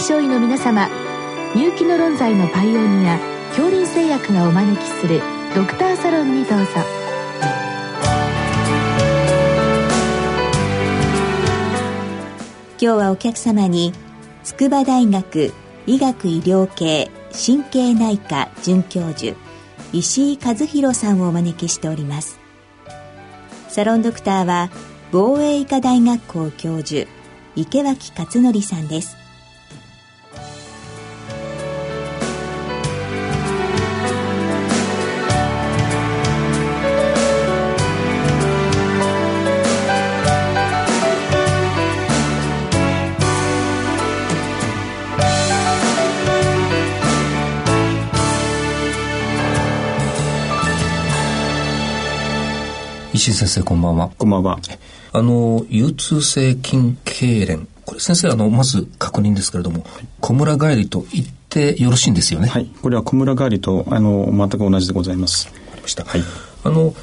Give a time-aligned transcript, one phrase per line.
[0.00, 0.88] 症医の皆様
[1.54, 3.18] 入気の論剤のパイオニア
[3.50, 5.20] 恐林製薬がお招きする
[5.54, 6.66] ドクターサロンにどうぞ。
[12.82, 13.92] 今日はお客様に
[14.42, 15.52] 筑波大学
[15.86, 19.36] 医学医療系神経内科准教授
[19.92, 22.40] 石井和弘さんをお招きしております。
[23.68, 24.70] サロンドクターは
[25.12, 27.06] 防衛医科大学校教授
[27.54, 29.19] 池脇勝則さんです。
[53.20, 54.10] 石井先生こんばんは。
[54.16, 54.58] こんばんは。
[55.12, 57.66] あの、腰痛性筋痙攣。
[57.84, 59.84] これ先生、あの、まず確認ですけれども、
[60.20, 62.48] 小村帰りと言ってよろしいんですよね？
[62.48, 62.66] はい。
[62.80, 65.48] これは小村帰りと、あの、全く同じでございます。
[65.48, 66.04] わかりました。
[66.04, 66.22] はい。
[66.64, 66.94] あの、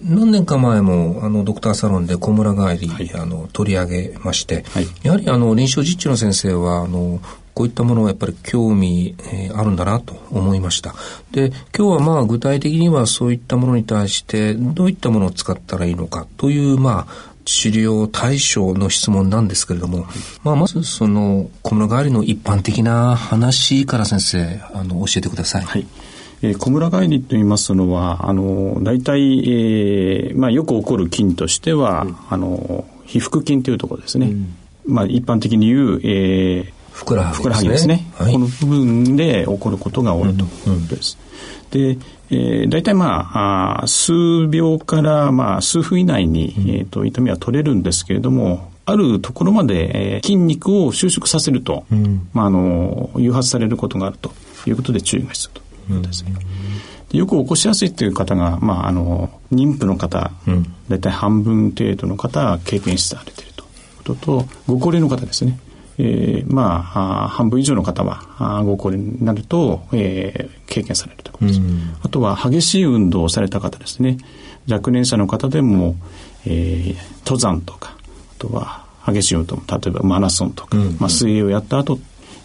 [0.00, 7.20] 何年か前もあのドクターサロンで小村帰り、はい、あの取り上げまして、はい、やはりあの臨床実地の先生はあの
[7.56, 10.94] こういったものはやっぱり興味、えー、あるんだなと思いました。
[11.32, 20.04] で、今日はまあ具体的にはそういったものに対してどういったものを使ったらいいのかというまあ治療対象の質問なんですけれども、
[20.44, 25.64] まあ、まずその小村帰りの一般的な話から先生あの教えてください。
[25.64, 25.86] はい
[26.42, 34.54] えー、小村帰りと言いますのはあの大体、えーまあ、よく起こる菌としては、うん、あの皮腹筋というところですね、うん、
[34.84, 37.96] まあ、一般的に言う、えー、ふくらはぎですね。
[37.96, 38.24] ですね。
[38.24, 40.44] はい、この部分で起こることが多いと。
[40.44, 41.18] いうことです。
[41.72, 41.80] うん。
[41.82, 44.12] うん、で、えー、大体まああ数
[44.48, 54.32] 秒からまあ数分以内に、うん、えーと、痛みは取れるんですけれどもあるところまで、えー、筋肉を収縮させると、うん、まあ、あの誘発されることがあると
[54.66, 55.66] いうことで注意が必要と。
[55.92, 56.32] いうことですね。
[57.12, 65.58] よく起こしやすいという方が、まあ、あの妊婦の方、うん、大体半分程度の方は経験されているということとご高齢の方ですね
[65.98, 71.60] えー、まあ半分以上の方はご高齢になると、えー、経験されるということです、
[72.02, 74.18] あとは激しい運動をされた方ですね。
[74.70, 75.96] 若年者の方でも、
[76.44, 77.96] えー、登山とか
[78.36, 80.86] あとは激しい運動例えばマラソンとか、うん。
[80.86, 81.98] うん、まあ、水泳をやった後、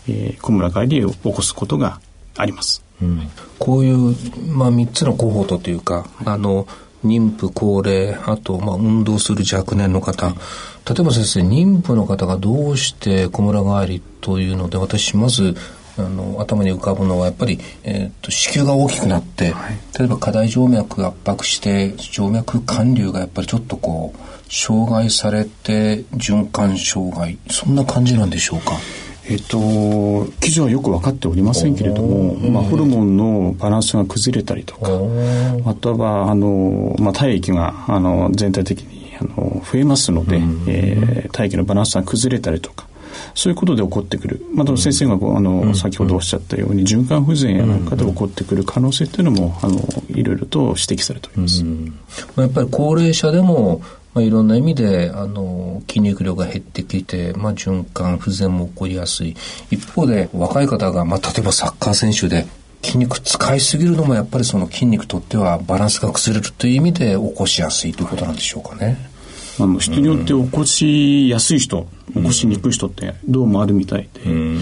[0.07, 2.00] えー、小村帰りを起こすことが
[2.38, 3.29] あります、うん、
[3.59, 4.16] こういう、
[4.47, 6.68] まあ、3つのコホートというか、あの
[7.06, 10.35] 妊婦高齢あと、まあ、運動する若年の方、例
[11.00, 15.56] えば先生妊婦の方がどうして小村帰りというので私まず
[15.97, 28.78] あの頭に浮かぶのはやっぱり、えーと、子宮が大きくなって、はい、例えば過大静脈が圧迫して静脈管流がやっぱりちょっとこう障害されて循環障害そんな感じなんでしょうか？
[29.31, 34.92] えっと、記事はよく分かっておりませんけれども、まあ、ホルモンのバランスが崩れたりとか、
[35.66, 42.88] あとは、あの、まあ、体液が、あの、全体的に、あの、増えますので、えー、体液のバランスが崩れたりとか、
[43.36, 44.46] そういうことで起こってくる。
[44.53, 51.63] また先生があの、先ほどおっしゃったように、循環不全やなんかで起こってくる可能性っていうのも、あの、いろいろと指摘されております。
[52.36, 53.81] やっぱり高齢者でも、
[54.14, 59.36] まあ、いろんな意味であの筋肉量が減ってきて、まあ、循環不全も起こりやすい
[59.70, 62.46] 一方で若い方が、まあ、例えばサッカー選手で
[62.84, 69.11] 筋肉使いすぎるのもやっぱりその筋肉とってはバランスが崩れるという意味で起こしやすいということなんでしょうかね。
[69.59, 74.56] あの人によって起こしやすい人、うん、起こしにくい人ってどうもあるみたいで、うん、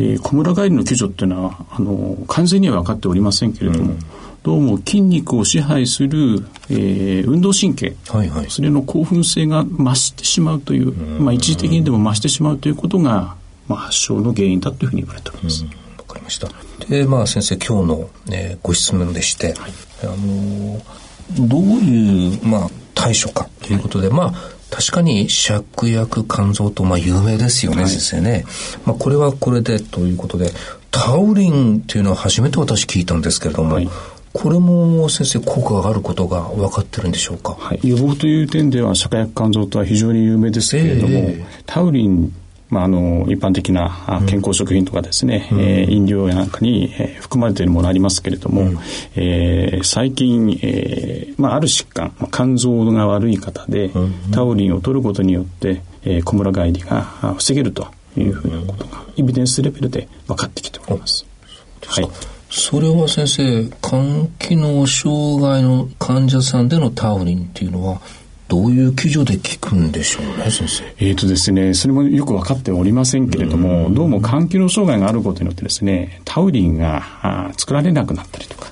[0.00, 3.98] えー、小村帰りの救助っていうのはあの完全には分かっておりませんけれども、うん。
[4.42, 15.64] どうも筋肉を支配する、えー、運動神経、はいはい、それの興奮性が増してしまうという、まあ、一時的にでも増してしまうということが、まあ、発症の原因だというふうに言われております。
[15.64, 15.70] わ
[16.06, 16.48] かりました。
[16.88, 19.72] で、まあ、先生、今日の、ね、ご質問でして、はい、
[20.04, 20.80] あの
[21.46, 28.44] どういう、まあ、対処かということで、まあ、確かに芍薬肝臓とまあ有名ですよね、はい、先生ね。
[28.84, 30.50] まあこれはこれでということで、
[30.90, 33.88] タウリンっていうのは初めて私聞いたんですけれども、はい、
[34.32, 42.34] これも先生効果があることが分かってるんでしょうか、はい、予防という点では芍薬肝臓とは非常に有名ですけれども、えー、タウリン
[42.70, 48.78] まあ、あの一般的な健康食品とかですね、うん、えー、飲料やなんかに、えー、含まれているものありますけれども、うん、
[49.16, 57.02] えー、最近、えーまあ、ある疾患、まあ、肝臓が悪い方で、うん、タウリンを取ることによって、えー、小村帰りが
[57.36, 61.26] 防げるというふうなことが、エビデンスレベルで分かってきております。
[61.86, 62.08] はい。
[62.50, 68.00] それは先生肝機能障害の患者さんでのタウリンっていうのは
[68.48, 70.84] どういう基準で効くんでしょうね、先生？
[70.98, 78.70] えっ、とですね、それもよく分かっておりませんけれども、どうも肝機能障害があることによってですね、タウリンがあ作られなくなったりとか、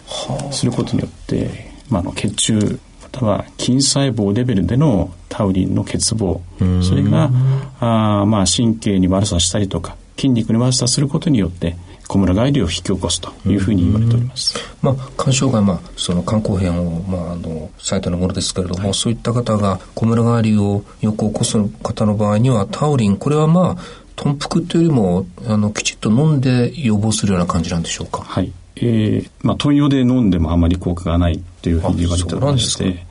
[0.51, 6.41] することによって、まあ、の血中、または筋細胞レベルでのタウリンの欠乏、
[6.83, 7.31] それが、
[7.79, 11.77] あまあ、神経に悪さしたりとか、筋肉に悪さすることによって、
[12.09, 14.59] 小村帰りを引き起こすというふうに言われております。
[14.83, 23.83] まあ、肝障害、まあ、その肝硬変を、まあ、あの、サイトのものですけれども、はい、そういった方が小村帰りをよく起こす方の場合には、タウリン、これはまあ、
[24.17, 28.23] 豚腹というよりも、あの、きちっと飲んで予防するような感じなんでしょうか？
[28.23, 28.53] はい。
[28.77, 33.05] えー、まあ、豚用で飲んでもあまり効果がないというふうに言われておりまして、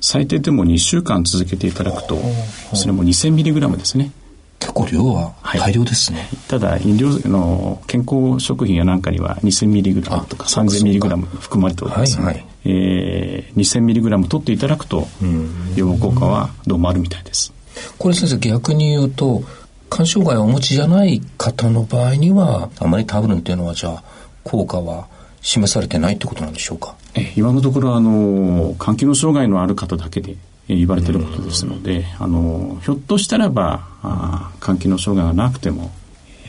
[0.00, 2.18] 最低でも2週間続けていただくと、
[2.74, 4.10] それも 2000mg ですね。
[4.62, 12.46] 結構量は大量ですね、はい、ただ飲料の健康食品やなんかには 2000mg とか 3000mg 含まれておりますので、はいはい。
[12.66, 15.08] えー、2000mg 取っていただくと
[15.74, 17.52] 予防効果はどうもあるみたいです。
[17.98, 19.42] これ先生逆に言うと
[19.90, 24.04] 肝障害をお持ちじゃない方の場合にはあまりタブルンっていうのはじゃあ
[24.44, 25.08] 効果は
[25.40, 26.94] 示されてないってことなんでしょうか？
[27.16, 30.36] え今のところあの肝機能障害のある方だけで
[30.76, 35.90] 言われていることですので、あのひょっとしたらばあ肝機能障害がなくても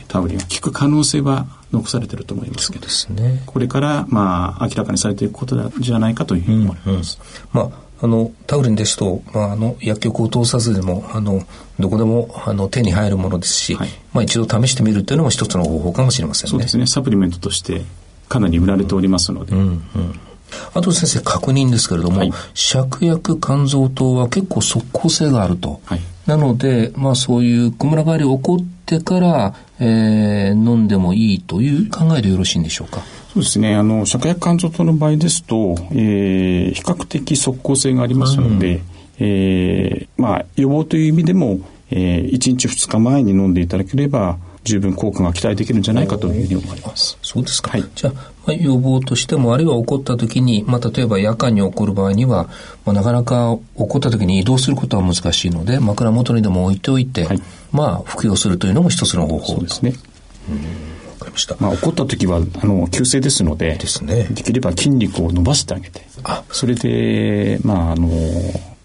[0.08, 7.18] タウリンが効く可能性は残されていると思いますけどですねこれからまあ明らかにされていくことじゃないかというふうに思います。
[7.54, 11.42] うんうん、まああの、タウリンですと、まあ、あの、薬局を通さずでも、あの、
[11.78, 16.50] どこでも、あの、手に入るものですし、はい、まあ、一度試してみるというのも一つの方法かもしれませんね。
[16.50, 16.86] そうですね。
[16.86, 17.82] サプリメントとして
[18.28, 19.54] かなり売られておりますので。
[19.54, 19.62] うん、う
[19.98, 20.20] ん
[20.74, 25.80] あと先生確認ですけれども、はい、芍薬肝臓糖は結構即効性があると。
[25.84, 33.00] はい、なので、まあそういう小村返り起こってから、えー、飲んでもいいという考えでよろしいんでしょうか？
[33.32, 33.74] そうですね。
[33.74, 38.82] あの、芍薬肝臓糖の場合ですと、えー、比較的即効性がありますので、うん、
[39.18, 41.60] えー、まあ予防という意味でも、
[41.90, 47.18] えー、1日2日前に飲んでいただければ、十分効果が期待できるんじゃないかというふうに思います。
[47.22, 47.72] そうですか。
[47.72, 52.48] はい、じゃあ、まあ、予防としても、あるいは起こった時に、まあ、例えば夜間に起こる場合には、
[52.84, 59.90] まあ、なかなか起こった時に移動することは難しいので、枕元にでも置いておいて、はい、まあ、服用するというのも一つの方法ですね。
[59.90, 61.56] わかりました。
[61.60, 64.24] まあ、起こった時は、あの、急性ですので、ですね。
[64.30, 68.08] できれば筋肉を伸ばしてあげて、あそれで、まあ、あの、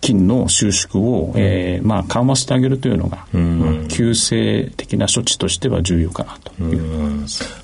[0.01, 6.53] 菌の収縮を、えーまあ、緩和してあげるというのが、うん、急性的な処置としては重要かなと。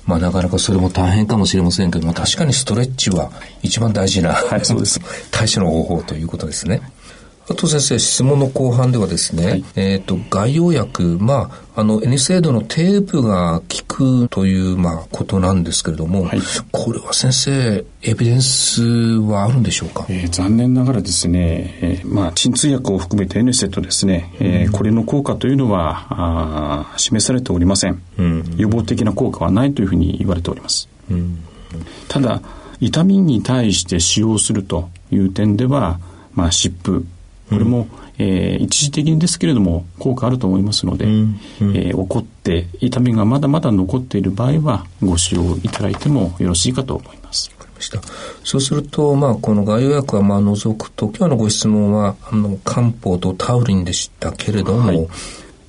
[0.06, 3.30] まあ、なかなかそれも大変かもしれませんけども、確かにストレッチは
[3.62, 5.00] 一番大事な、はい、そうです
[5.32, 6.82] 対処の方法ということですね。
[7.48, 16.40] あと先生、質問の後半ではですね、はい、えっ、と、概要薬、まあ、あの、エニセイドのテープが効くという、まあ、ことなんですけれども、はい、
[16.72, 28.54] これは先生、エビデンスはあるんでしょうか、えー、残念ながらですね、えー、まあ、鎮痛薬を含めてエニセイドですね、えー、これの効果というのは、あ示されておりません,、うん。
[28.56, 30.88] 予防的な効果はないというふうに言われております。
[31.08, 31.44] うん、
[32.08, 32.42] ただ、
[32.80, 36.00] 痛みに対して使用するという点では、
[36.34, 37.06] まあ、湿布、
[37.48, 37.86] これも、
[38.18, 41.40] えー、一時的にですけれども効果あると思いますので、うん。
[41.60, 47.50] うん、えー、起こって痛みがまだまだ残っている場合はご使用いただいてもよろしいかと思います。
[48.42, 55.08] そうすると、まあ、この概要薬はまあ除くと、今日のご質問は、あの、漢方とタウリンでしたけれども、はい、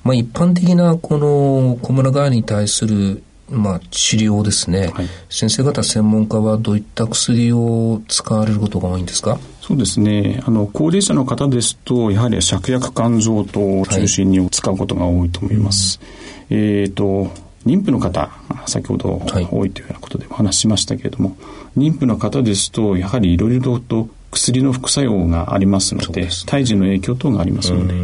[0.04, 9.38] まあ、一般的なこの小村側に対するまあ、治療ですね、はい、先生方専門家はどういった薬を使われることが多いんですか？
[9.68, 10.42] そうですね。
[10.46, 17.30] あの高齢者の方ですとやはり芍薬肝臓等を中心に使うことが多いと思います、はい、えっ、ー、と
[17.66, 18.30] 妊婦の方
[18.66, 19.20] 先ほど
[19.50, 21.34] 多いというようなことでお話ししましたけれども、は
[21.76, 27.94] い、妊婦の方ですとやはりいろいろと薬の副作用がありますので、胎児の影響等がありますので、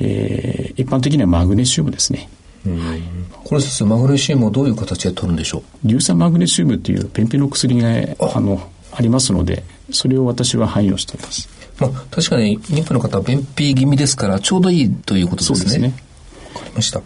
[0.00, 2.28] えー、一般的にはマグネシウムですね。
[2.66, 3.00] はい、
[3.42, 5.86] これ先生マグネシウムをどういう形で取るんでしょう？
[5.86, 7.88] 硫酸マグネシウムっていう便秘の薬が
[8.34, 8.60] あの
[8.92, 11.48] ありますのでそれを私は配用しております。
[11.78, 15.58] まあ確かに妊婦の方は便秘気味ですからちょうどいいということですね。
[15.58, 15.94] そうですね。
[16.54, 17.02] わかりました。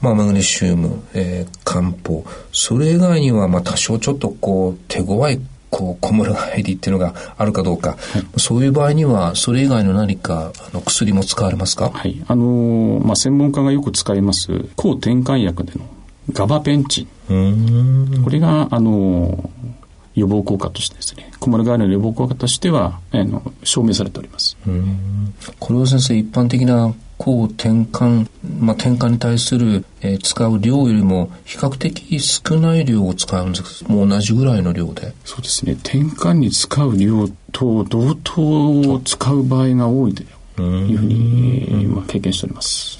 [0.00, 5.40] まあ、マグネシウム、えー、漢方、それ以外には、まあ、多少ちょっとこう、手強い
[5.70, 11.90] こう小村返りっていうのがあるかどうか、はい、そういう場合にはそれ以外の何かあの薬も使われますか？
[11.90, 12.22] はい。
[12.28, 15.86] あのまあ、専門家がよく使います抗転換薬での
[16.32, 18.22] ガバペンチン。
[18.22, 19.50] これがあの
[20.16, 24.56] 予防効果としてですね小村返りの予防効果としてはあの証明されております。
[25.60, 28.28] これは先生一般的な抗転換、
[28.60, 33.84] まあ、転換に対する、えー、使う量よりも比較的少ない量を使うんです。
[33.88, 35.14] もう同じぐらいの量で。
[35.24, 35.72] そうですね。
[35.72, 38.42] 転換に使う量と同等
[38.92, 42.98] を使う場合が多いでいうふうに、えーまあ、経験しております。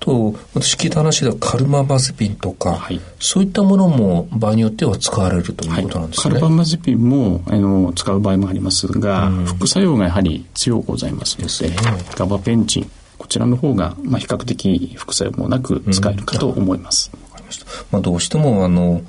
[0.00, 6.32] と、私聞いた話ではカルマバゼピンとか、はい、そういったものも場合によっては使われるということなんですね。
[6.32, 11.76] はい、カルマバゼピンもあの使う場合もありますが、うん、副作用がやはり強くございますので、ね、
[12.16, 17.10] ガバペンチン、こちらの方が、まあ、比較的副作用もなく使えるかと思います。
[17.12, 17.66] わ、うん、かりました。
[17.92, 19.02] まあ、どうしても、あの、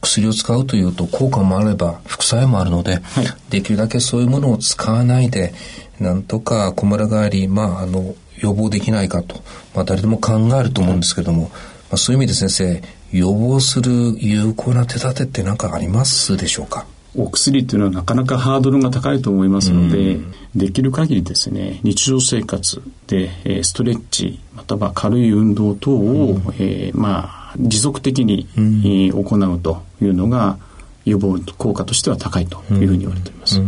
[0.00, 5.52] 薬を使うというと効果もあれば副作用もあるので、はい、できるだけそういうものを使わないで
[6.00, 9.36] なんとか小村帰り、まあ、あの予防できないかと、
[9.74, 11.50] まあ、誰でも考えると思うんですけれども、ま
[11.92, 12.82] あ、そういう意味で先生
[13.12, 16.86] 予防する有効な手立てって何かありますでしょうか？
[17.16, 20.18] お薬っていうのはなかなかハードルが高いと思いますので、
[20.54, 30.56] できる限りですね、日常生活で、えストレッチ、または軽い運動等を、えー、まあ、持続的に、えー、行うというのが、
[31.04, 33.60] 予防効果としては高いというふうに言われています。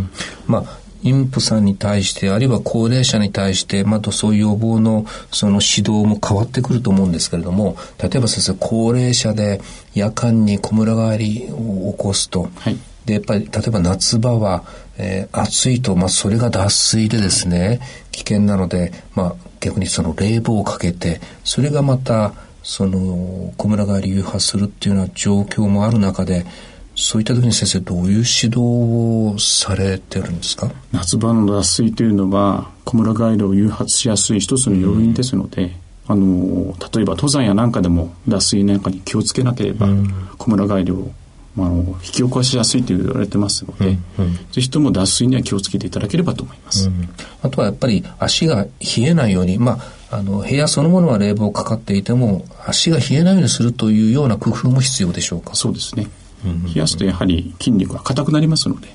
[0.47, 9.61] まあ妊婦さんに対して、あるいは高齢者に対して、またそういう予防のその指導も変わってくると思うんですけれども、例えば先生、高齢者で
[9.95, 14.65] 夜間に小村帰りを起こすと、はい、で、やっぱり、例えば夏場は、
[14.99, 17.81] えー、暑いと、まあ、それが脱水でですね、
[18.13, 22.33] 危険なので、まあ、逆にその冷房をかけて、それがまた、
[22.63, 26.47] その、小村帰り誘発するっていうような状況もある中で、
[26.95, 30.71] そういった時に先生どういう指導をされてるんですか？
[30.93, 35.73] 夏場の脱水というのは小村ガイドを誘発しやすい一つの要因ですので、うん、
[36.09, 41.13] あの例えば登山やなんかでも脱水なんかに気をつけなければ、うん、小村ガイドを
[41.55, 46.89] まあ、引き起こしやすいと言われてますので、うんうん、ぜひとも脱水には気をつけていただければと思います。
[46.89, 47.11] うん、
[47.43, 48.71] あとはやっぱり足が冷
[49.03, 49.79] えないように、ま
[50.11, 55.55] あ、あの部屋そのものは冷房かかっていても足が冷えないようにするというような工夫も必要でしょうか？
[55.55, 56.07] そうですね。
[56.45, 58.89] 冷やすとやはり筋肉が硬くなりますので、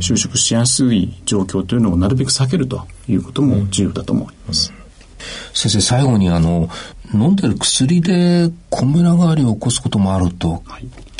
[0.00, 4.72] 収縮しやすい状況というのをなるべく避けるということも重要だと思います。
[5.54, 6.68] 先生最後にあの
[7.14, 10.62] 飲んでる薬で小村代わりを起こすこともあると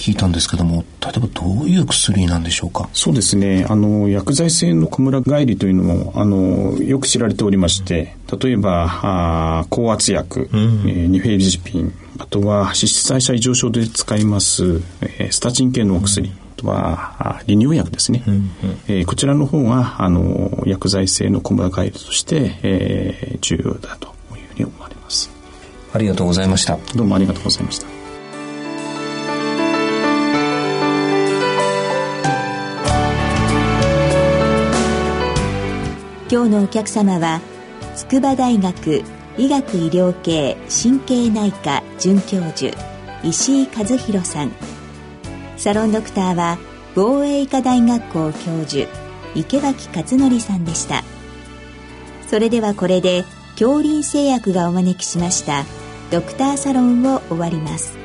[0.07, 2.89] 聞いたんですけども、例えばどういう薬なんでしょうか？
[2.93, 3.67] そうですね。
[3.69, 18.51] あの、薬剤性の小村帰りというのも、あの、よく知られておりまして、例えば、あ高圧薬、うん、えー、ニフェリジピン、あとは脂質代謝異常症で使います、えー、スタチン系のお薬、うん、あとは利尿薬ですね、うんうん、
[18.89, 25.31] えー、こちらの方があの薬剤性の小村帰りとして、えー、重要だというふうに思われます。
[25.93, 26.79] ありがとうございました。
[26.95, 27.96] どうもありがとうございました
[36.37, 37.41] 今日のお客様は
[37.95, 39.03] 筑波大学
[39.39, 42.77] 医学医療系神経内科准教授
[43.23, 44.53] 石井和弘さん。
[45.57, 46.59] サロンドクターは
[46.95, 48.87] 防衛医科大学校教授
[49.35, 51.05] 池脇勝則さんでした。
[52.29, 55.65] それではこれで恐林製薬がお招きしました
[56.11, 57.97] ドクターサロンを終わります。